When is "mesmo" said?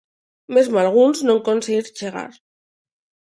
0.55-0.75